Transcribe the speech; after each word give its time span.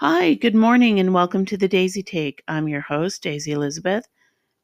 Hi, 0.00 0.34
good 0.34 0.54
morning, 0.54 1.00
and 1.00 1.14
welcome 1.14 1.46
to 1.46 1.56
the 1.56 1.68
Daisy 1.68 2.02
Take. 2.02 2.42
I'm 2.48 2.68
your 2.68 2.82
host, 2.82 3.22
Daisy 3.22 3.52
Elizabeth, 3.52 4.06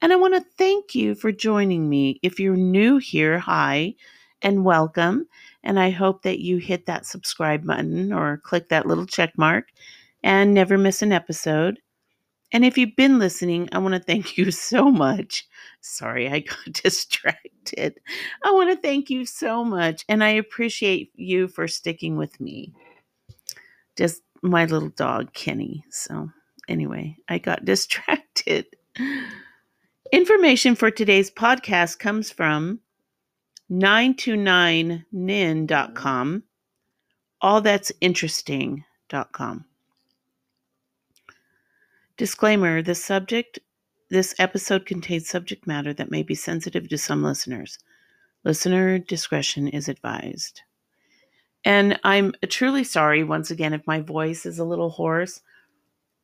and 0.03 0.13
I 0.13 0.17
want 0.17 0.35
to 0.35 0.45
thank 0.59 0.95
you 0.95 1.15
for 1.15 1.33
joining 1.33 1.89
me. 1.89 2.21
If 2.23 2.39
you're 2.39 2.55
new 2.55 2.99
here, 2.99 3.39
hi, 3.39 3.95
and 4.43 4.63
welcome. 4.63 5.27
And 5.65 5.81
I 5.81 5.89
hope 5.89 6.21
that 6.25 6.41
you 6.41 6.59
hit 6.59 6.85
that 6.85 7.07
subscribe 7.07 7.67
button 7.67 8.13
or 8.13 8.43
click 8.45 8.69
that 8.69 8.85
little 8.85 9.07
check 9.07 9.33
mark 9.39 9.69
and 10.23 10.53
never 10.53 10.77
miss 10.77 11.01
an 11.01 11.13
episode. 11.13 11.81
And 12.53 12.63
if 12.63 12.77
you've 12.77 12.95
been 12.95 13.19
listening, 13.19 13.71
I 13.73 13.79
want 13.79 13.95
to 13.95 14.01
thank 14.01 14.37
you 14.37 14.51
so 14.51 14.91
much. 14.91 15.49
Sorry, 15.81 16.29
I 16.29 16.41
got 16.41 16.73
distracted. 16.85 17.99
I 18.45 18.51
want 18.51 18.69
to 18.69 18.77
thank 18.77 19.09
you 19.09 19.25
so 19.25 19.65
much, 19.65 20.05
and 20.11 20.23
I 20.23 20.29
appreciate 20.29 21.11
you 21.15 21.49
for 21.49 21.67
sticking 21.69 22.19
with 22.19 22.39
me. 22.39 22.75
Just 23.97 24.21
my 24.43 24.67
little 24.67 24.91
dog, 24.91 25.33
Kenny. 25.33 25.85
So, 25.91 26.29
anyway, 26.69 27.17
I 27.29 27.39
got 27.39 27.65
distracted. 27.73 28.67
Information 30.13 30.75
for 30.75 30.91
today's 30.91 31.31
podcast 31.31 31.99
comes 31.99 32.31
from 32.31 32.81
929nin.com, 33.71 36.43
allthat'sinteresting.com. 37.43 39.65
Disclaimer 42.19 42.83
this 42.83 43.03
subject, 43.03 43.59
this 44.11 44.35
episode 44.39 44.85
contains 44.85 45.27
subject 45.29 45.67
matter 45.67 45.95
that 45.95 46.11
may 46.11 46.23
be 46.23 46.35
sensitive 46.35 46.91
to 46.91 46.99
some 46.99 47.23
listeners. 47.23 47.79
Listener 48.45 48.99
discretion 48.99 49.69
is 49.69 49.89
advised. 49.89 50.61
And 51.65 51.99
I'm 52.03 52.35
truly 52.49 52.85
sorry 52.85 53.23
once 53.23 53.51
again 53.51 53.73
if 53.73 53.87
my 53.87 54.01
voice 54.01 54.47
is 54.47 54.59
a 54.59 54.65
little 54.65 54.91
hoarse. 54.91 55.41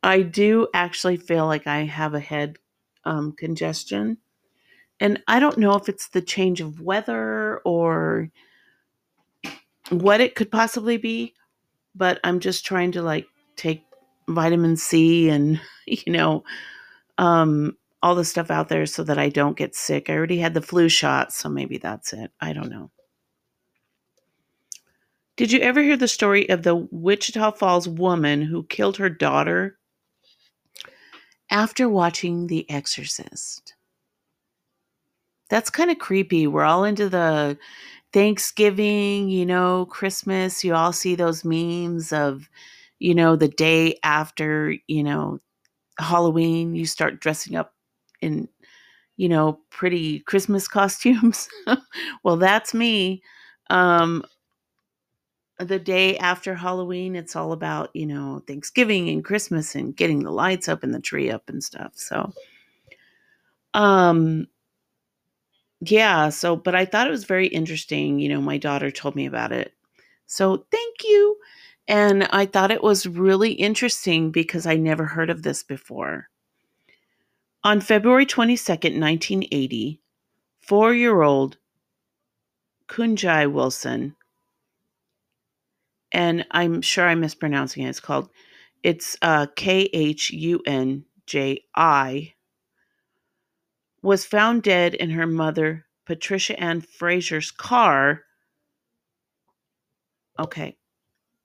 I 0.02 0.22
do 0.22 0.68
actually 0.74 1.16
feel 1.16 1.46
like 1.46 1.66
I 1.66 1.84
have 1.84 2.14
a 2.14 2.20
head 2.20 2.56
um, 3.04 3.32
congestion. 3.32 4.18
And 5.00 5.22
I 5.28 5.38
don't 5.38 5.58
know 5.58 5.74
if 5.74 5.88
it's 5.88 6.08
the 6.08 6.22
change 6.22 6.60
of 6.60 6.80
weather 6.80 7.58
or 7.58 8.30
what 9.90 10.20
it 10.20 10.34
could 10.34 10.50
possibly 10.50 10.96
be, 10.96 11.34
but 11.94 12.18
I'm 12.24 12.40
just 12.40 12.66
trying 12.66 12.92
to 12.92 13.02
like 13.02 13.26
take 13.56 13.84
vitamin 14.28 14.76
C 14.76 15.28
and, 15.28 15.60
you 15.86 16.12
know, 16.12 16.44
um, 17.16 17.76
all 18.02 18.14
the 18.14 18.24
stuff 18.24 18.50
out 18.50 18.68
there 18.68 18.86
so 18.86 19.02
that 19.04 19.18
I 19.18 19.28
don't 19.28 19.56
get 19.56 19.74
sick. 19.74 20.08
I 20.08 20.14
already 20.14 20.38
had 20.38 20.54
the 20.54 20.62
flu 20.62 20.88
shot, 20.88 21.32
so 21.32 21.48
maybe 21.48 21.78
that's 21.78 22.12
it. 22.12 22.30
I 22.40 22.52
don't 22.52 22.70
know. 22.70 22.90
Did 25.38 25.52
you 25.52 25.60
ever 25.60 25.80
hear 25.80 25.96
the 25.96 26.08
story 26.08 26.48
of 26.48 26.64
the 26.64 26.74
Wichita 26.90 27.52
Falls 27.52 27.88
woman 27.88 28.42
who 28.42 28.64
killed 28.64 28.96
her 28.96 29.08
daughter 29.08 29.78
after 31.48 31.88
watching 31.88 32.48
The 32.48 32.68
Exorcist? 32.68 33.74
That's 35.48 35.70
kind 35.70 35.92
of 35.92 36.00
creepy. 36.00 36.48
We're 36.48 36.64
all 36.64 36.82
into 36.82 37.08
the 37.08 37.56
Thanksgiving, 38.12 39.28
you 39.28 39.46
know, 39.46 39.86
Christmas. 39.86 40.64
You 40.64 40.74
all 40.74 40.92
see 40.92 41.14
those 41.14 41.44
memes 41.44 42.12
of, 42.12 42.50
you 42.98 43.14
know, 43.14 43.36
the 43.36 43.46
day 43.46 43.96
after, 44.02 44.74
you 44.88 45.04
know, 45.04 45.38
Halloween, 46.00 46.74
you 46.74 46.84
start 46.84 47.20
dressing 47.20 47.54
up 47.54 47.74
in, 48.20 48.48
you 49.16 49.28
know, 49.28 49.60
pretty 49.70 50.18
Christmas 50.18 50.66
costumes. 50.78 51.48
well, 52.24 52.38
that's 52.38 52.74
me. 52.74 53.22
Um, 53.70 54.24
the 55.58 55.78
day 55.78 56.16
after 56.18 56.54
Halloween, 56.54 57.16
it's 57.16 57.34
all 57.34 57.52
about, 57.52 57.90
you 57.94 58.06
know, 58.06 58.42
Thanksgiving 58.46 59.08
and 59.08 59.24
Christmas 59.24 59.74
and 59.74 59.96
getting 59.96 60.22
the 60.22 60.30
lights 60.30 60.68
up 60.68 60.82
and 60.82 60.94
the 60.94 61.00
tree 61.00 61.30
up 61.30 61.48
and 61.48 61.62
stuff. 61.62 61.92
So, 61.96 62.32
um, 63.74 64.46
yeah, 65.80 66.28
so, 66.28 66.56
but 66.56 66.74
I 66.74 66.84
thought 66.84 67.06
it 67.06 67.12
was 67.12 67.24
very 67.24 67.48
interesting. 67.48 68.18
You 68.18 68.28
know, 68.28 68.40
my 68.40 68.58
daughter 68.58 68.90
told 68.90 69.16
me 69.16 69.26
about 69.26 69.52
it. 69.52 69.72
So, 70.26 70.66
thank 70.70 71.04
you. 71.04 71.36
And 71.88 72.24
I 72.24 72.46
thought 72.46 72.70
it 72.70 72.82
was 72.82 73.06
really 73.06 73.52
interesting 73.52 74.30
because 74.30 74.66
I 74.66 74.76
never 74.76 75.06
heard 75.06 75.30
of 75.30 75.42
this 75.42 75.62
before. 75.62 76.28
On 77.64 77.80
February 77.80 78.26
22nd, 78.26 79.00
1980, 79.00 80.00
four 80.60 80.94
year 80.94 81.22
old 81.22 81.56
Kunjai 82.88 83.50
Wilson 83.50 84.14
and 86.12 86.46
I'm 86.50 86.82
sure 86.82 87.06
I'm 87.06 87.20
mispronouncing 87.20 87.84
it. 87.84 87.88
It's 87.88 88.00
called 88.00 88.30
it's 88.82 89.16
uh, 89.22 89.46
K 89.56 89.90
H 89.92 90.30
U 90.30 90.62
N 90.66 91.04
J 91.26 91.64
I 91.74 92.34
was 94.02 94.24
found 94.24 94.62
dead 94.62 94.94
in 94.94 95.10
her 95.10 95.26
mother 95.26 95.86
Patricia 96.06 96.58
Ann 96.58 96.80
Frazier's 96.80 97.50
car. 97.50 98.22
Okay. 100.38 100.76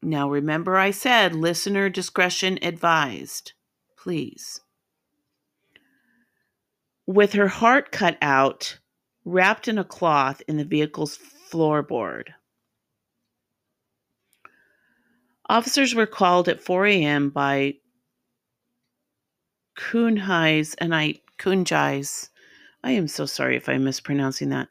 Now 0.02 0.30
remember 0.30 0.78
I 0.78 0.92
said 0.92 1.34
listener 1.34 1.90
discretion 1.90 2.60
advised. 2.62 3.54
Please. 3.98 4.62
With 7.06 7.34
her 7.34 7.48
heart 7.48 7.92
cut 7.92 8.18
out, 8.22 8.80
wrapped 9.26 9.68
in 9.68 9.78
a 9.78 9.84
cloth 9.84 10.42
in 10.48 10.58
the 10.58 10.66
vehicle's 10.66 11.18
floorboard. 11.18 12.30
Officers 15.50 15.94
were 15.94 16.06
called 16.06 16.48
at 16.48 16.62
4 16.62 16.86
a.m. 16.88 17.30
by 17.30 17.76
Kunhais 19.78 20.76
and 20.78 20.96
I 20.96 21.16
Kunjais. 21.38 22.30
I 22.84 22.92
am 22.92 23.08
so 23.08 23.26
sorry 23.26 23.58
if 23.58 23.68
I'm 23.68 23.84
mispronouncing 23.84 24.50
that. 24.50 24.70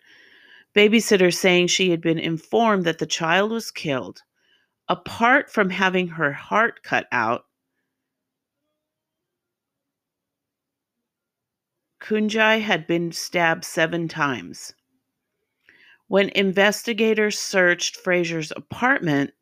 Babysitter 0.75 1.35
saying 1.35 1.67
she 1.67 1.91
had 1.91 2.01
been 2.01 2.19
informed 2.19 2.85
that 2.85 2.99
the 2.99 3.07
child 3.07 3.51
was 3.51 3.71
killed. 3.71 4.23
Apart 4.89 5.51
from 5.51 5.71
having 5.71 6.09
her 6.09 6.33
heart 6.33 6.83
cut 6.83 7.07
out, 7.13 7.45
Kunjai 12.01 12.61
had 12.61 12.87
been 12.87 13.13
stabbed 13.13 13.65
seven 13.65 14.09
times. 14.09 14.75
When 16.09 16.31
investigators 16.31 17.39
searched 17.39 17.97
Frazier's 17.97 18.53
apartment, 18.57 19.33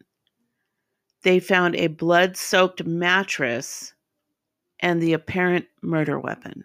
they 1.22 1.40
found 1.40 1.76
a 1.76 1.88
blood 1.88 2.36
soaked 2.36 2.84
mattress 2.84 3.94
and 4.80 5.02
the 5.02 5.12
apparent 5.12 5.66
murder 5.82 6.18
weapon. 6.18 6.64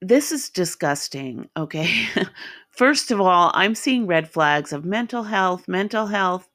This 0.00 0.32
is 0.32 0.50
disgusting, 0.50 1.48
okay? 1.56 2.06
First 2.70 3.10
of 3.10 3.20
all, 3.20 3.50
I'm 3.54 3.74
seeing 3.74 4.06
red 4.06 4.28
flags 4.28 4.72
of 4.72 4.84
mental 4.84 5.22
health, 5.22 5.66
mental 5.66 6.06
health, 6.06 6.48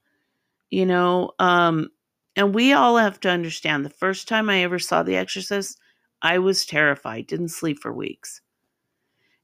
you 0.69 0.85
know, 0.85 1.31
um, 1.39 1.89
and 2.35 2.55
we 2.55 2.73
all 2.73 2.97
have 2.97 3.19
to 3.21 3.29
understand 3.29 3.83
the 3.83 3.89
first 3.89 4.27
time 4.27 4.49
I 4.49 4.63
ever 4.63 4.79
saw 4.79 5.03
The 5.03 5.17
Exorcist, 5.17 5.79
I 6.21 6.39
was 6.39 6.65
terrified, 6.65 7.27
didn't 7.27 7.49
sleep 7.49 7.79
for 7.79 7.91
weeks. 7.91 8.41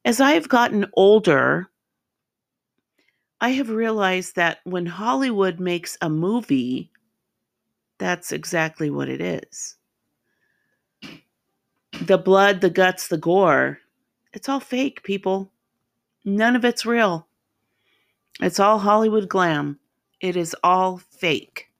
As 0.06 0.22
I 0.22 0.32
have 0.32 0.48
gotten 0.48 0.86
older, 0.94 1.70
I 3.40 3.50
have 3.50 3.70
realized 3.70 4.36
that 4.36 4.60
when 4.64 4.86
Hollywood 4.86 5.60
makes 5.60 5.98
a 6.02 6.10
movie, 6.10 6.92
that's 8.00 8.32
exactly 8.32 8.90
what 8.90 9.10
it 9.10 9.22
is. 9.22 9.76
The 12.02 12.18
blood, 12.18 12.62
the 12.62 12.70
guts, 12.70 13.08
the 13.08 13.18
gore, 13.18 13.80
it's 14.34 14.50
all 14.50 14.60
fake, 14.60 15.04
people. 15.04 15.52
None 16.26 16.56
of 16.56 16.66
it's 16.66 16.86
real. 16.86 17.28
It's 18.42 18.60
all 18.60 18.80
Hollywood 18.80 19.30
glam. 19.30 19.80
It 20.20 20.36
is 20.36 20.56
all 20.64 20.98
fake. 20.98 21.72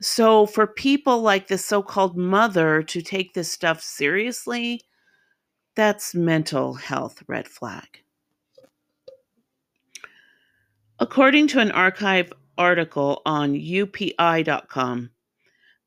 So, 0.00 0.46
for 0.46 0.66
people 0.66 1.22
like 1.22 1.46
the 1.46 1.58
so 1.58 1.82
called 1.82 2.16
mother 2.16 2.82
to 2.82 3.02
take 3.02 3.34
this 3.34 3.50
stuff 3.52 3.80
seriously, 3.80 4.82
that's 5.74 6.14
mental 6.14 6.74
health 6.74 7.22
red 7.28 7.46
flag. 7.46 8.02
According 11.02 11.48
to 11.48 11.58
an 11.58 11.72
archive 11.72 12.32
article 12.56 13.22
on 13.26 13.54
UPI.com, 13.54 15.10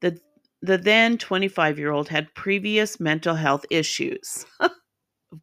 the, 0.02 0.20
the 0.62 0.78
then 0.78 1.18
25 1.18 1.80
year 1.80 1.92
old 1.92 2.10
had 2.10 2.36
previous 2.36 3.00
mental 3.00 3.36
health 3.36 3.66
issues. 3.70 4.46
of 4.60 4.72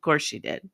course, 0.02 0.22
she 0.22 0.38
did. 0.38 0.68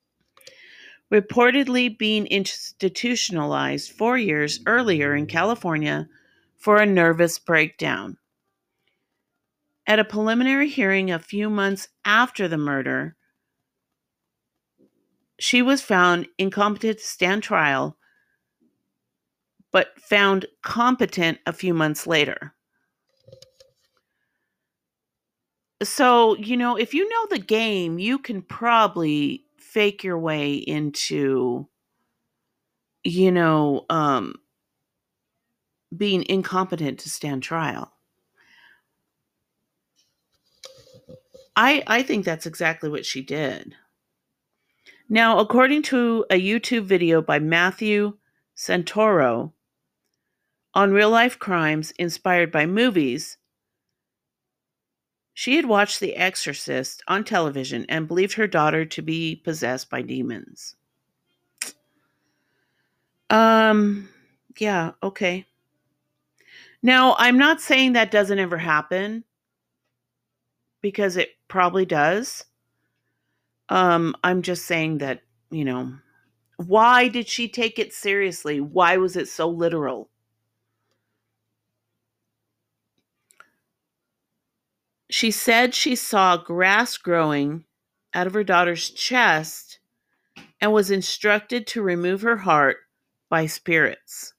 Reportedly 1.15 1.97
being 1.97 2.27
institutionalized 2.27 3.93
four 3.93 4.19
years 4.19 4.59
earlier 4.67 5.15
in 5.15 5.27
California 5.27 6.09
for 6.56 6.79
a 6.79 6.85
nervous 6.85 7.39
breakdown. 7.39 8.17
At 9.87 10.01
a 10.01 10.05
preliminary 10.05 10.69
hearing 10.69 11.12
a 11.12 11.21
few 11.21 11.49
months 11.49 11.87
after 12.05 12.49
the 12.49 12.59
murder, 12.59 13.15
she 15.39 15.62
was 15.62 15.83
found 15.83 16.27
incompetent 16.37 16.99
to 16.99 17.05
stand 17.05 17.44
trial 17.44 17.94
but 19.79 19.97
found 20.01 20.45
competent 20.65 21.39
a 21.47 21.53
few 21.53 21.73
months 21.73 22.05
later. 22.05 22.53
So, 25.85 26.35
you 26.35 26.57
know, 26.57 26.75
if 26.75 26.95
you 26.95 27.09
know 27.09 27.27
the 27.31 27.39
game, 27.39 28.01
you 28.01 28.19
can 28.19 28.43
probably 28.43 29.45
fake 29.57 30.03
your 30.03 30.19
way 30.19 30.55
into, 30.55 31.69
you 33.05 33.31
know, 33.31 33.87
um, 33.89 34.35
being 35.97 36.27
incompetent 36.29 36.99
to 36.99 37.09
stand 37.09 37.45
trial. 37.45 37.93
I 41.55 41.85
I 41.87 42.03
think 42.03 42.25
that's 42.25 42.47
exactly 42.47 42.91
what 42.91 43.07
she 43.07 43.23
did. 43.23 43.77
Now, 45.09 45.39
according 45.39 45.83
to 45.83 46.27
a 46.31 46.41
YouTube 46.41 46.83
video 46.83 47.23
by 47.23 47.39
Matthew 47.39 48.15
Santoro 48.57 49.53
on 50.79 50.93
real 50.93 51.11
life 51.11 51.41
crimes 51.41 51.91
inspired 51.99 52.53
by 52.53 52.65
movies, 52.65 53.37
she 55.35 55.57
had 55.57 55.67
watched 55.67 55.99
The 55.99 56.15
Exorcist 56.15 57.03
on 57.09 57.25
television 57.25 57.85
and 57.89 58.07
believed 58.07 58.35
her 58.35 58.47
daughter 58.47 58.85
to 58.85 59.03
be 59.03 59.35
possessed 59.35 59.91
by 59.91 60.03
demons. 60.03 60.77
Um, 63.29 64.09
yeah, 64.61 64.93
okay. 65.03 65.47
Now, 66.81 67.17
I'm 67.19 67.39
not 67.39 67.61
saying 67.61 67.95
that 67.95 68.13
doesn't 68.13 68.39
ever 68.39 68.57
happen 68.57 69.25
because 70.81 71.17
it 71.17 71.31
probably 71.49 71.87
does. 71.87 72.45
Um, 73.69 74.15
I'm 74.23 74.43
just 74.43 74.67
saying 74.67 74.99
that, 74.99 75.23
you 75.51 75.65
know, 75.65 75.93
why 76.57 77.09
did 77.09 77.27
she 77.27 77.49
take 77.49 77.81
it 77.81 77.93
seriously? 77.93 78.61
Why 78.61 78.97
was 78.97 79.17
it 79.17 79.27
so 79.27 79.49
literal? 79.49 80.09
She 85.10 85.31
said 85.31 85.75
she 85.75 85.96
saw 85.96 86.37
grass 86.37 86.96
growing 86.99 87.64
out 88.12 88.26
of 88.26 88.34
her 88.34 88.44
daughter's 88.44 88.90
chest 88.90 89.81
and 90.60 90.72
was 90.72 90.90
instructed 90.90 91.66
to 91.69 91.82
remove 91.82 92.22
her 92.22 92.38
heart 92.38 92.78
by 93.31 93.46
spirits. 93.46 94.34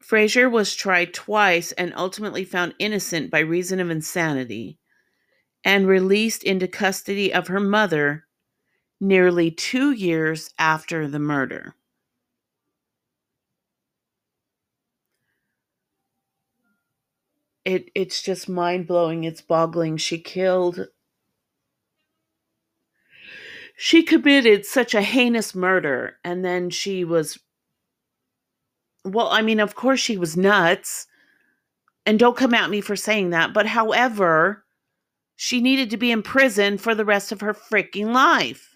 Frazier 0.00 0.50
was 0.50 0.74
tried 0.74 1.14
twice 1.14 1.72
and 1.72 1.94
ultimately 1.96 2.44
found 2.44 2.74
innocent 2.78 3.30
by 3.30 3.38
reason 3.38 3.80
of 3.80 3.88
insanity 3.88 4.78
and 5.64 5.86
released 5.86 6.42
into 6.42 6.68
custody 6.68 7.32
of 7.32 7.46
her 7.46 7.60
mother 7.60 8.26
nearly 9.00 9.50
two 9.50 9.92
years 9.92 10.50
after 10.58 11.08
the 11.08 11.18
murder. 11.18 11.74
It, 17.64 17.90
it's 17.94 18.22
just 18.22 18.48
mind 18.48 18.86
blowing. 18.86 19.24
It's 19.24 19.40
boggling. 19.40 19.96
She 19.96 20.18
killed. 20.18 20.88
She 23.76 24.02
committed 24.02 24.66
such 24.66 24.94
a 24.94 25.02
heinous 25.02 25.54
murder, 25.54 26.18
and 26.24 26.44
then 26.44 26.70
she 26.70 27.04
was 27.04 27.38
well, 29.04 29.28
I 29.28 29.42
mean, 29.42 29.60
of 29.60 29.74
course 29.74 30.00
she 30.00 30.16
was 30.16 30.36
nuts. 30.36 31.06
And 32.04 32.18
don't 32.18 32.36
come 32.36 32.54
at 32.54 32.70
me 32.70 32.80
for 32.80 32.96
saying 32.96 33.30
that. 33.30 33.52
But 33.52 33.66
however, 33.66 34.64
she 35.36 35.60
needed 35.60 35.90
to 35.90 35.96
be 35.96 36.10
in 36.10 36.22
prison 36.22 36.78
for 36.78 36.94
the 36.94 37.04
rest 37.04 37.32
of 37.32 37.40
her 37.40 37.54
freaking 37.54 38.12
life. 38.12 38.71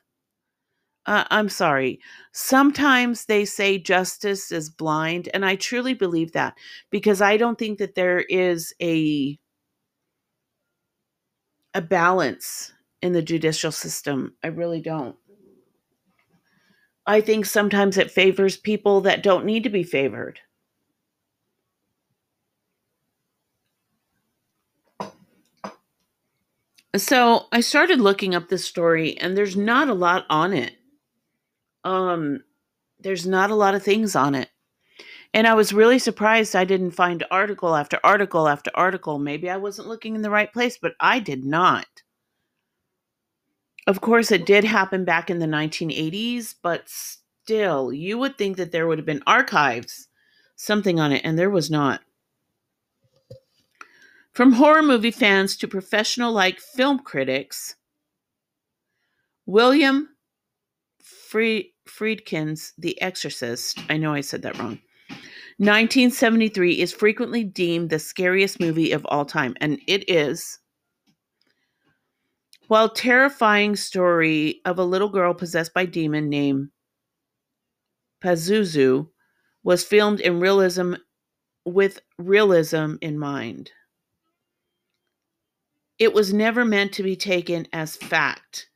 Uh, 1.07 1.25
I'm 1.31 1.49
sorry. 1.49 2.01
Sometimes 2.33 3.27
they 3.27 3.45
say 3.45 3.79
justice 3.79 4.51
is 4.51 4.69
blind, 4.71 5.29
and 5.33 5.45
I 5.45 5.55
truly 5.57 5.95
believe 5.95 6.33
that 6.33 6.57
because 6.91 7.21
I 7.23 7.37
don't 7.37 7.59
think 7.59 7.79
that 7.79 7.95
there 7.95 8.21
is 8.21 8.75
a 8.83 9.39
a 11.75 11.81
balance 11.81 12.73
in 13.03 13.13
the 13.13 13.23
judicial 13.23 13.71
system. 13.71 14.35
I 14.43 14.49
really 14.49 14.81
don't. 14.81 15.17
I 17.07 17.21
think 17.21 17.47
sometimes 17.47 17.99
it 17.99 18.13
favors 18.13 18.57
people 18.57 19.01
that 19.01 19.23
don't 19.23 19.45
need 19.45 19.65
to 19.65 19.71
be 19.71 19.83
favored. 19.83 20.41
So 26.97 27.47
I 27.53 27.61
started 27.61 28.01
looking 28.01 28.35
up 28.35 28.49
this 28.49 28.65
story, 28.65 29.17
and 29.19 29.37
there's 29.37 29.57
not 29.57 29.89
a 29.89 29.95
lot 29.95 30.27
on 30.29 30.53
it. 30.53 30.75
Um, 31.87 32.41
there's 32.99 33.27
not 33.27 33.53
a 33.53 33.55
lot 33.55 33.77
of 33.77 33.83
things 33.83 34.17
on 34.17 34.35
it. 34.35 34.51
And 35.33 35.47
I 35.47 35.55
was 35.55 35.73
really 35.73 36.01
surprised 36.01 36.57
I 36.57 36.65
didn't 36.65 36.91
find 36.91 37.25
article 37.31 37.77
after 37.77 38.01
article 38.03 38.49
after 38.49 38.73
article. 38.75 39.21
Maybe 39.21 39.49
I 39.49 39.57
wasn't 39.57 39.87
looking 39.87 40.17
in 40.17 40.23
the 40.23 40.31
right 40.31 40.53
place, 40.53 40.77
but 40.77 40.95
I 40.99 41.21
did 41.21 41.45
not. 41.45 41.87
Of 43.87 44.01
course, 44.01 44.33
it 44.33 44.47
did 44.47 44.65
happen 44.65 45.05
back 45.05 45.31
in 45.31 45.39
the 45.39 45.47
1980s, 45.47 46.57
but 46.61 46.89
still, 46.89 47.93
you 47.93 48.19
would 48.19 48.37
think 48.37 48.57
that 48.57 48.73
there 48.73 48.89
would 48.89 48.99
have 48.99 49.07
been 49.07 49.23
archives, 49.25 50.09
something 50.57 50.99
on 50.99 51.13
it, 51.13 51.23
and 51.25 51.39
there 51.39 51.51
was 51.51 51.71
not. 51.71 52.01
From 54.33 54.55
horror 54.55 54.83
movie 54.83 55.13
fans 55.13 55.57
to 55.59 55.69
professional 55.69 56.33
like 56.33 56.59
film 56.59 56.99
critics, 56.99 57.77
William 59.45 60.16
Friedkin's 61.29 62.73
The 62.79 63.01
Exorcist, 63.01 63.79
I 63.89 63.97
know 63.97 64.15
I 64.15 64.21
said 64.21 64.43
that 64.43 64.59
wrong, 64.59 64.81
1973 65.59 66.81
is 66.81 66.93
frequently 66.93 67.43
deemed 67.43 67.91
the 67.91 67.99
scariest 67.99 68.61
movie 68.61 68.93
of 68.93 69.07
all 69.07 69.25
time, 69.25 69.55
and 69.61 69.81
it 69.87 70.09
is. 70.09 70.59
While 72.69 72.91
terrifying 72.91 73.77
story 73.77 74.61
of 74.65 74.79
a 74.79 74.85
little 74.85 75.09
girl 75.09 75.33
possessed 75.33 75.73
by 75.73 75.87
demon 75.87 76.29
named 76.29 76.71
Pazuzu 78.23 79.09
was 79.63 79.85
filmed 79.85 80.21
in 80.21 80.41
realism 80.41 80.95
with 81.65 82.01
realism 82.19 82.97
in 83.01 83.19
mind. 83.19 83.71
It 85.99 86.13
was 86.13 86.33
never 86.33 86.65
meant 86.65 86.93
to 86.95 87.03
be 87.03 87.17
taken 87.17 87.67
as 87.73 87.97
fact, 87.97 88.69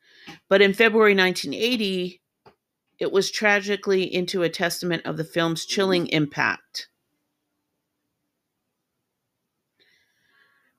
but 0.48 0.62
in 0.62 0.72
February 0.72 1.14
1980, 1.14 2.22
it 3.00 3.10
was 3.10 3.30
tragically 3.30 4.02
into 4.02 4.42
a 4.42 4.50
testament 4.50 5.04
of 5.06 5.16
the 5.16 5.24
film's 5.24 5.64
mm-hmm. 5.64 5.74
chilling 5.74 6.06
impact. 6.08 6.88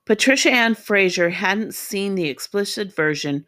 Patricia 0.06 0.52
Ann 0.52 0.76
Frazier 0.76 1.30
hadn't 1.30 1.74
seen 1.74 2.16
the 2.16 2.30
explicit 2.30 2.96
version 2.96 3.46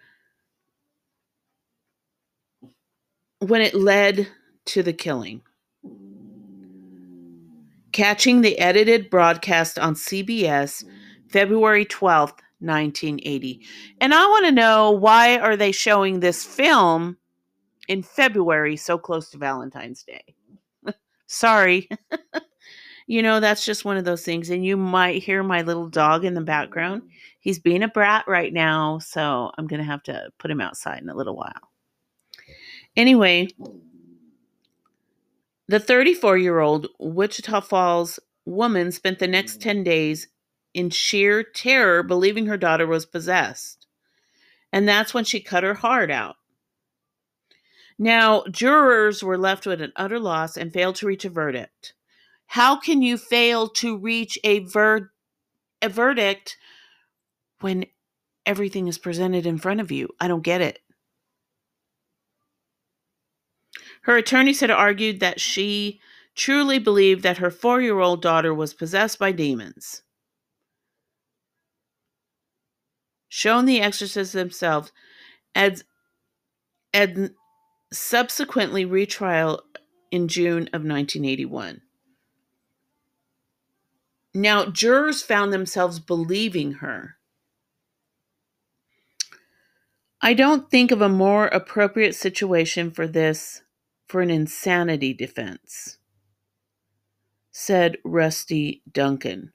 when 3.39 3.61
it 3.61 3.73
led 3.73 4.27
to 4.65 4.81
the 4.81 4.93
killing. 4.93 5.41
Catching 7.91 8.41
the 8.41 8.57
edited 8.59 9.09
broadcast 9.09 9.77
on 9.77 9.95
CBS 9.95 10.83
February 11.27 11.85
12th, 11.85 12.39
1980. 12.59 13.61
And 13.99 14.13
I 14.13 14.25
want 14.27 14.45
to 14.45 14.51
know 14.51 14.91
why 14.91 15.37
are 15.37 15.57
they 15.57 15.71
showing 15.71 16.19
this 16.19 16.45
film 16.45 17.17
in 17.87 18.03
February 18.03 18.75
so 18.75 18.97
close 18.97 19.29
to 19.29 19.37
Valentine's 19.37 20.03
Day? 20.03 20.35
Sorry. 21.27 21.89
you 23.07 23.21
know, 23.21 23.39
that's 23.39 23.65
just 23.65 23.85
one 23.85 23.97
of 23.97 24.05
those 24.05 24.23
things. 24.23 24.49
And 24.49 24.65
you 24.65 24.77
might 24.77 25.23
hear 25.23 25.43
my 25.43 25.61
little 25.61 25.89
dog 25.89 26.25
in 26.25 26.33
the 26.33 26.41
background. 26.41 27.01
Mm-hmm. 27.01 27.11
He's 27.39 27.59
being 27.59 27.83
a 27.83 27.87
brat 27.87 28.25
right 28.27 28.53
now, 28.53 28.99
so 28.99 29.51
I'm 29.57 29.67
going 29.67 29.81
to 29.81 29.85
have 29.85 30.03
to 30.03 30.29
put 30.39 30.51
him 30.51 30.61
outside 30.61 31.01
in 31.01 31.09
a 31.09 31.15
little 31.15 31.35
while. 31.35 31.71
Anyway, 32.95 33.49
the 35.67 35.79
34 35.79 36.37
year 36.37 36.59
old 36.59 36.87
Wichita 36.99 37.61
Falls 37.61 38.19
woman 38.45 38.91
spent 38.91 39.19
the 39.19 39.27
next 39.27 39.59
mm-hmm. 39.59 39.69
10 39.69 39.83
days 39.83 40.27
in 40.73 40.89
sheer 40.89 41.43
terror, 41.43 42.03
believing 42.03 42.47
her 42.47 42.57
daughter 42.57 42.87
was 42.87 43.05
possessed. 43.05 43.87
And 44.71 44.87
that's 44.87 45.13
when 45.13 45.23
she 45.23 45.39
cut 45.39 45.63
her 45.63 45.75
heart 45.75 46.09
out. 46.09 46.35
Now, 47.97 48.43
jurors 48.49 49.23
were 49.23 49.37
left 49.37 49.65
with 49.65 49.81
an 49.81 49.93
utter 49.95 50.19
loss 50.19 50.57
and 50.57 50.73
failed 50.73 50.95
to 50.95 51.07
reach 51.07 51.25
a 51.25 51.29
verdict. 51.29 51.93
How 52.47 52.75
can 52.75 53.01
you 53.01 53.17
fail 53.17 53.67
to 53.69 53.97
reach 53.97 54.37
a, 54.43 54.59
ver- 54.59 55.11
a 55.81 55.89
verdict 55.89 56.57
when 57.61 57.85
everything 58.45 58.87
is 58.87 58.97
presented 58.97 59.45
in 59.45 59.57
front 59.57 59.79
of 59.79 59.91
you? 59.91 60.09
I 60.19 60.27
don't 60.27 60.43
get 60.43 60.61
it. 60.61 60.79
Her 64.03 64.17
attorneys 64.17 64.59
had 64.59 64.69
argued 64.69 65.19
that 65.21 65.39
she 65.39 66.01
truly 66.35 66.79
believed 66.79 67.23
that 67.23 67.37
her 67.37 67.51
four 67.51 67.81
year 67.81 67.99
old 67.99 68.21
daughter 68.21 68.53
was 68.53 68.73
possessed 68.73 69.17
by 69.17 69.31
demons. 69.31 70.01
Shown 73.29 73.65
the 73.65 73.81
exorcists 73.81 74.33
themselves 74.33 74.91
as, 75.55 75.85
as 76.93 77.31
subsequently 77.93 78.85
retrial 78.85 79.63
in 80.11 80.27
June 80.27 80.67
of 80.73 80.83
1981. 80.83 81.81
Now, 84.33 84.65
jurors 84.65 85.21
found 85.21 85.53
themselves 85.53 85.99
believing 85.99 86.73
her. 86.73 87.17
I 90.21 90.33
don't 90.33 90.71
think 90.71 90.91
of 90.91 91.01
a 91.01 91.09
more 91.09 91.47
appropriate 91.47 92.15
situation 92.15 92.91
for 92.91 93.07
this 93.07 93.61
for 94.07 94.21
an 94.21 94.31
insanity 94.31 95.13
defense, 95.13 95.97
said 97.51 97.97
Rusty 98.03 98.81
Duncan. 98.91 99.51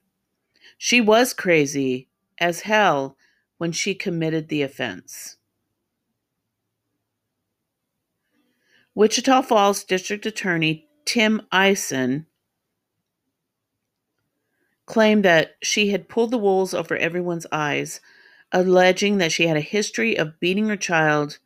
She 0.77 1.01
was 1.01 1.33
crazy 1.33 2.07
as 2.37 2.61
hell 2.61 3.17
when 3.57 3.71
she 3.71 3.95
committed 3.95 4.47
the 4.47 4.61
offense. 4.61 5.37
Wichita 8.95 9.43
Falls 9.43 9.83
District 9.83 10.25
Attorney 10.25 10.87
Tim 11.05 11.41
Eyssen 11.51 12.25
claimed 14.85 15.23
that 15.23 15.55
she 15.61 15.89
had 15.89 16.09
pulled 16.09 16.31
the 16.31 16.37
wools 16.37 16.73
over 16.73 16.97
everyone's 16.97 17.45
eyes, 17.51 18.01
alleging 18.51 19.19
that 19.19 19.31
she 19.31 19.45
had 19.45 19.55
a 19.55 19.61
history 19.61 20.17
of 20.17 20.39
beating 20.39 20.67
her 20.67 20.75
child 20.75 21.37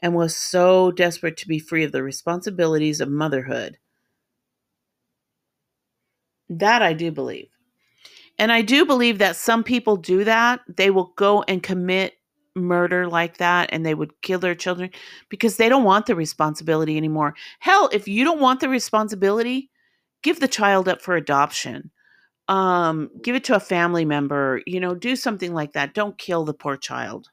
and 0.00 0.14
was 0.14 0.36
so 0.36 0.90
desperate 0.92 1.36
to 1.38 1.48
be 1.48 1.58
free 1.58 1.84
of 1.84 1.92
the 1.92 2.02
responsibilities 2.02 3.00
of 3.00 3.08
motherhood. 3.08 3.78
That 6.50 6.82
I 6.82 6.92
do 6.92 7.10
believe. 7.10 7.48
And 8.38 8.52
I 8.52 8.62
do 8.62 8.84
believe 8.84 9.18
that 9.18 9.36
some 9.36 9.64
people 9.64 9.96
do 9.96 10.24
that. 10.24 10.60
They 10.68 10.90
will 10.90 11.12
go 11.16 11.42
and 11.48 11.62
commit 11.62 12.14
murder 12.54 13.06
like 13.08 13.38
that 13.38 13.70
and 13.72 13.84
they 13.84 13.94
would 13.94 14.12
kill 14.22 14.38
their 14.38 14.54
children 14.54 14.90
because 15.28 15.56
they 15.56 15.68
don't 15.68 15.84
want 15.84 16.06
the 16.06 16.14
responsibility 16.16 16.96
anymore. 16.96 17.34
Hell, 17.60 17.88
if 17.92 18.06
you 18.08 18.24
don't 18.24 18.40
want 18.40 18.60
the 18.60 18.68
responsibility, 18.68 19.70
give 20.22 20.40
the 20.40 20.48
child 20.48 20.88
up 20.88 21.02
for 21.02 21.16
adoption. 21.16 21.90
Um 22.48 23.10
give 23.22 23.36
it 23.36 23.44
to 23.44 23.56
a 23.56 23.60
family 23.60 24.04
member 24.04 24.62
you 24.66 24.80
know 24.80 24.94
do 24.94 25.16
something 25.16 25.54
like 25.54 25.72
that. 25.74 25.94
Don't 25.94 26.18
kill 26.18 26.44
the 26.44 26.54
poor 26.54 26.76
child. 26.76 27.28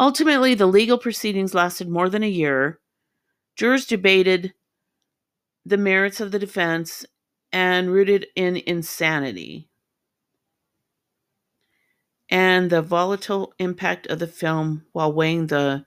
Ultimately 0.00 0.54
the 0.54 0.66
legal 0.66 0.98
proceedings 0.98 1.54
lasted 1.54 1.88
more 1.88 2.08
than 2.10 2.24
a 2.24 2.28
year. 2.28 2.80
Jurors 3.56 3.86
debated 3.86 4.52
the 5.64 5.78
merits 5.78 6.20
of 6.20 6.32
the 6.32 6.38
defense 6.38 7.06
and 7.52 7.90
rooted 7.90 8.26
in 8.36 8.56
insanity 8.66 9.69
and 12.30 12.70
the 12.70 12.80
volatile 12.80 13.52
impact 13.58 14.06
of 14.06 14.18
the 14.20 14.26
film 14.26 14.86
while 14.92 15.12
weighing 15.12 15.48
the 15.48 15.84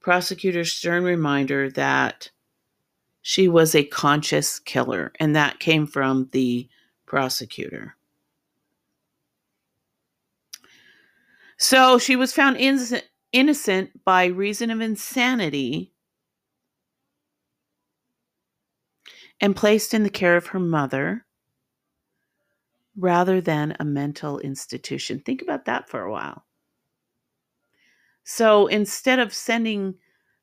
prosecutor's 0.00 0.72
stern 0.72 1.02
reminder 1.04 1.70
that 1.70 2.30
she 3.22 3.48
was 3.48 3.74
a 3.74 3.84
conscious 3.84 4.58
killer, 4.58 5.12
and 5.18 5.34
that 5.36 5.60
came 5.60 5.86
from 5.86 6.28
the 6.32 6.68
prosecutor. 7.06 7.96
So 11.56 11.98
she 11.98 12.16
was 12.16 12.32
found 12.32 12.56
innocent 13.32 14.04
by 14.04 14.24
reason 14.24 14.70
of 14.70 14.80
insanity 14.80 15.92
and 19.40 19.54
placed 19.54 19.94
in 19.94 20.02
the 20.02 20.10
care 20.10 20.36
of 20.36 20.48
her 20.48 20.58
mother 20.58 21.24
rather 22.96 23.40
than 23.40 23.76
a 23.80 23.84
mental 23.84 24.38
institution. 24.40 25.20
Think 25.20 25.42
about 25.42 25.64
that 25.64 25.88
for 25.88 26.02
a 26.02 26.10
while. 26.10 26.44
So 28.24 28.66
instead 28.66 29.18
of 29.18 29.34
sending 29.34 29.94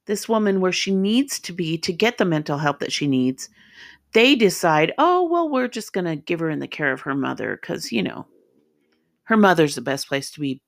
this 0.06 0.27
woman 0.27 0.60
where 0.60 0.72
she 0.72 0.94
needs 0.94 1.39
to 1.39 1.53
be 1.53 1.77
to 1.77 1.94
get 1.94 2.18
the 2.18 2.25
mental 2.25 2.58
help 2.58 2.79
that 2.79 2.91
she 2.91 3.08
needs, 3.08 3.50
they 4.13 4.36
decide, 4.36 4.94
oh, 4.98 5.29
well, 5.29 5.50
we're 5.50 5.68
just 5.68 5.94
going 5.94 6.06
to 6.06 6.15
give 6.15 6.39
her 6.39 6.50
in 6.50 6.60
the 6.60 6.68
care 6.68 6.91
of 6.91 7.01
her 7.01 7.15
mother 7.15 7.58
because, 7.62 7.91
you 7.91 8.01
know, 8.01 8.25
her 9.24 9.38
mother's 9.38 9.75
the 9.75 9.82
best 9.82 10.08
place 10.08 10.32
to 10.32 10.39
be. 10.39 10.62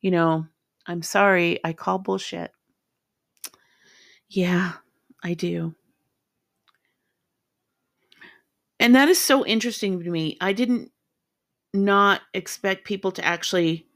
You 0.00 0.10
know, 0.10 0.46
I'm 0.86 1.02
sorry, 1.02 1.60
I 1.62 1.72
call 1.72 1.98
bullshit. 1.98 2.50
Yeah, 4.28 4.72
I 5.22 5.34
do. 5.34 5.74
And 8.80 8.96
that 8.96 9.08
is 9.08 9.20
so 9.20 9.46
interesting 9.46 10.02
to 10.02 10.10
me. 10.10 10.36
I 10.40 10.52
didn't 10.52 10.90
not 11.74 12.22
expect 12.34 12.84
people 12.84 13.12
to 13.12 13.24
actually 13.24 13.86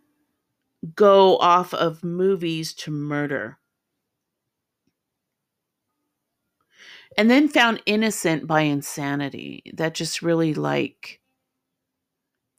go 0.95 1.37
off 1.39 1.75
of 1.75 2.05
movies 2.05 2.73
to 2.75 2.91
murder. 2.91 3.59
and 7.17 7.31
then 7.31 7.49
found 7.49 7.83
innocent 7.87 8.47
by 8.47 8.63
insanity. 8.63 9.63
That 9.75 9.95
just 9.95 10.23
really 10.23 10.55
like 10.55 11.21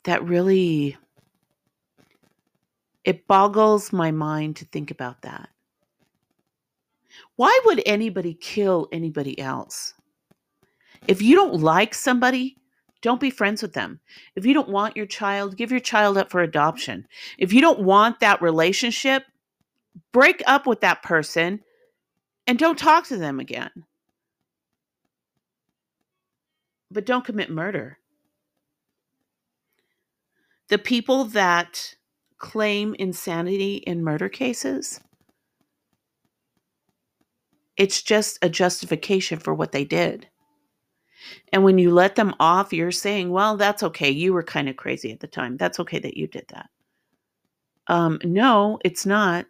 that 0.03 0.24
really 0.24 0.97
it 3.03 3.27
boggles 3.27 3.93
my 3.93 4.12
mind 4.12 4.57
to 4.57 4.65
think 4.65 4.91
about 4.91 5.21
that. 5.21 5.50
Why 7.36 7.57
would 7.65 7.81
anybody 7.86 8.33
kill 8.33 8.89
anybody 8.91 9.39
else? 9.39 9.93
If 11.07 11.21
you 11.21 11.36
don't 11.36 11.62
like 11.62 11.93
somebody, 11.93 12.57
don't 13.01 13.22
be 13.22 13.30
friends 13.30 13.62
with 13.62 13.74
them. 13.74 14.00
If 14.36 14.46
you 14.46 14.54
don't 14.54 14.70
want 14.70 14.98
your 14.98 15.06
child, 15.06 15.58
give 15.58 15.72
your 15.72 15.80
child 15.80 16.18
up 16.18 16.32
for 16.32 16.42
adoption. 16.42 17.08
If 17.38 17.54
you 17.54 17.62
don't 17.62 17.82
want 17.82 18.20
that 18.20 18.42
relationship, 18.42 19.24
break 20.12 20.42
up 20.48 20.66
with 20.66 20.82
that 20.82 21.04
person 21.04 21.62
and 22.48 22.58
don't 22.58 22.77
talk 22.77 23.08
to 23.08 23.18
them 23.18 23.39
again 23.39 23.72
but 26.92 27.06
don't 27.06 27.25
commit 27.25 27.50
murder. 27.50 28.00
The 30.70 30.77
people 30.77 31.25
that 31.25 31.96
claim 32.38 32.96
insanity 33.00 33.75
in 33.75 34.04
murder 34.04 34.30
cases, 34.30 35.00
it's 37.77 38.01
just 38.01 38.38
a 38.42 38.50
justification 38.50 39.39
for 39.39 39.54
what 39.54 39.72
they 39.72 39.86
did. 39.86 40.27
And 41.51 41.63
when 41.63 41.77
you 41.77 41.91
let 41.91 42.15
them 42.15 42.33
off, 42.39 42.74
you're 42.74 42.91
saying, 42.91 43.31
well, 43.31 43.57
that's 43.57 43.83
okay. 43.83 44.09
You 44.09 44.33
were 44.33 44.43
kind 44.43 44.69
of 44.69 44.77
crazy 44.77 45.12
at 45.12 45.19
the 45.19 45.27
time. 45.27 45.57
That's 45.57 45.79
okay 45.79 46.00
that 46.00 46.17
you 46.17 46.27
did 46.27 46.45
that. 46.50 46.69
Um, 47.88 48.19
no, 48.24 48.79
it's 48.83 49.05
not. 49.05 49.45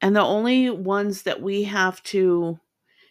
And 0.00 0.14
the 0.14 0.22
only 0.22 0.70
ones 0.70 1.22
that 1.22 1.42
we 1.42 1.64
have 1.64 2.02
to 2.04 2.60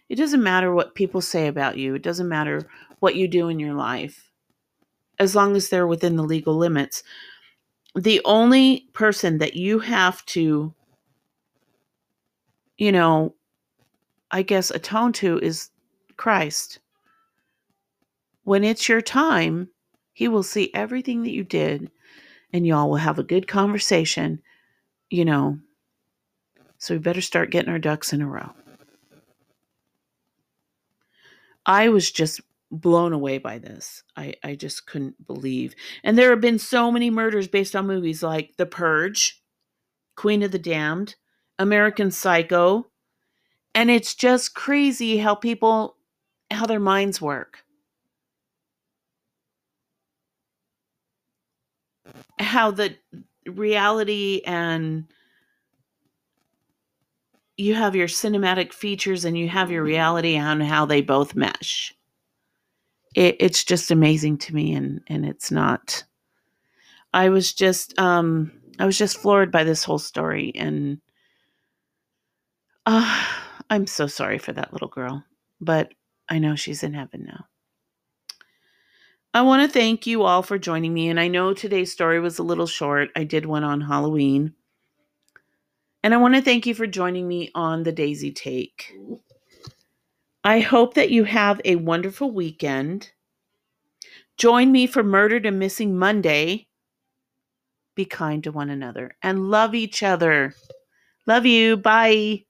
it 0.10 0.16
doesn't 0.16 0.44
matter 0.44 0.74
what 0.74 0.96
people 0.96 1.22
say 1.22 1.48
about 1.48 1.78
you, 1.78 1.96
it 1.96 2.02
doesn't 2.04 2.30
matter 2.30 2.68
what 3.00 3.16
you 3.16 3.28
do 3.28 3.50
in 3.50 3.60
your 3.60 3.74
life, 3.74 4.32
as 5.20 5.36
long 5.36 5.56
as 5.56 5.70
they're 5.70 5.88
within 5.88 6.16
the 6.16 6.24
legal 6.24 6.56
limits. 6.56 7.04
The 7.96 8.22
only 8.26 8.88
person 8.94 9.40
that 9.40 9.56
you 9.56 9.80
have 9.80 10.26
to, 10.28 10.74
you 12.78 12.92
know, 12.92 13.36
I 14.32 14.44
guess 14.44 14.72
atone 14.72 15.14
to 15.14 15.40
is 15.40 15.70
Christ. 16.18 16.80
When 18.44 18.64
it's 18.64 18.90
your 18.90 19.02
time, 19.02 19.70
He 20.14 20.28
will 20.28 20.44
see 20.44 20.72
everything 20.74 21.24
that 21.24 21.32
you 21.32 21.44
did, 21.44 21.92
and 22.52 22.66
y'all 22.66 22.90
will 22.90 22.98
have 22.98 23.20
a 23.20 23.24
good 23.24 23.48
conversation, 23.48 24.42
you 25.10 25.26
know. 25.26 25.60
So 26.80 26.96
we 26.96 27.00
better 27.00 27.22
start 27.22 27.52
getting 27.52 27.72
our 27.72 27.80
ducks 27.80 28.14
in 28.14 28.22
a 28.22 28.28
row. 28.28 28.52
I 31.66 31.90
was 31.90 32.10
just 32.10 32.40
blown 32.72 33.14
away 33.14 33.38
by 33.38 33.60
this. 33.60 34.04
I, 34.16 34.36
I 34.44 34.56
just 34.56 34.88
couldn't 34.88 35.28
believe. 35.28 35.76
And 36.04 36.18
there 36.18 36.30
have 36.30 36.42
been 36.42 36.60
so 36.60 36.92
many 36.92 37.10
murders 37.10 37.48
based 37.48 37.76
on 37.76 37.88
movies 37.88 38.24
like 38.24 38.56
The 38.58 38.66
Purge, 38.66 39.42
Queen 40.16 40.44
of 40.44 40.52
the 40.52 40.60
Damned, 40.60 41.16
American 41.60 42.12
Psycho. 42.12 42.88
And 43.76 43.92
it's 43.92 44.16
just 44.16 44.56
crazy 44.56 45.18
how 45.18 45.36
people, 45.36 45.97
how 46.52 46.66
their 46.66 46.80
minds 46.80 47.22
work. 47.22 47.64
How 52.40 52.72
the 52.72 52.96
reality 53.46 54.42
and 54.46 55.06
you 57.58 57.74
have 57.74 57.96
your 57.96 58.08
cinematic 58.08 58.72
features 58.72 59.26
and 59.26 59.38
you 59.38 59.50
have 59.50 59.72
your 59.72 59.84
reality 59.84 60.36
and 60.36 60.62
how 60.64 60.86
they 60.86 61.02
both 61.02 61.36
mesh. 61.36 61.94
It, 63.16 63.38
it's 63.40 63.64
just 63.64 63.90
amazing 63.90 64.38
to 64.40 64.54
me, 64.54 64.74
and 64.74 65.02
and 65.08 65.26
it's 65.26 65.50
not. 65.52 66.04
I 67.14 67.30
was 67.30 67.54
just 67.54 67.98
um 67.98 68.52
I 68.80 68.86
was 68.86 68.98
just 68.98 69.18
floored 69.18 69.52
by 69.52 69.64
this 69.64 69.84
whole 69.84 69.98
story, 69.98 70.52
and 70.56 71.02
uh, 72.86 73.26
I'm 73.70 73.88
so 73.88 74.08
sorry 74.08 74.38
for 74.38 74.54
that 74.54 74.72
little 74.72 74.88
girl, 74.88 75.24
but 75.60 75.94
I 76.30 76.40
know 76.40 76.56
she's 76.56 76.84
in 76.84 76.94
heaven 76.94 77.26
now. 77.26 77.46
I 79.34 79.44
want 79.44 79.64
to 79.70 79.74
thank 79.74 80.08
you 80.08 80.24
all 80.24 80.44
for 80.44 80.58
joining 80.60 80.94
me, 80.94 81.10
and 81.10 81.20
I 81.20 81.28
know 81.28 81.54
today's 81.54 81.92
story 81.92 82.20
was 82.20 82.40
a 82.40 82.44
little 82.44 82.68
short. 82.68 83.10
I 83.16 83.24
did 83.26 83.46
one 83.46 83.64
on 83.64 83.82
Halloween 83.82 84.54
And 86.04 86.16
I 86.16 86.18
want 86.18 86.36
to 86.36 86.42
thank 86.42 86.66
you 86.66 86.76
for 86.76 86.88
joining 86.88 87.30
me 87.30 87.52
on 87.56 87.84
the 87.84 87.94
Daisy 87.94 88.34
Take. 88.34 88.94
I 90.44 90.60
hope 90.62 90.96
that 90.96 91.12
you 91.12 91.26
have 91.26 91.62
a 91.66 91.78
wonderful 91.78 92.32
weekend. 92.32 93.12
Join 94.38 94.72
me 94.72 94.88
for 94.88 95.04
Murdered 95.04 95.46
and 95.46 95.60
Missing 95.60 95.98
Monday. 95.98 96.68
Be 97.96 98.06
kind 98.06 98.44
to 98.46 98.52
one 98.52 98.72
another 98.72 99.18
and 99.24 99.52
love 99.52 99.76
each 99.76 100.04
other. 100.04 100.56
Love 101.28 101.46
you. 101.46 101.78
Bye. 101.78 102.47